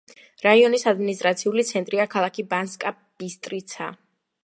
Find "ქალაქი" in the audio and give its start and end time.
2.17-2.49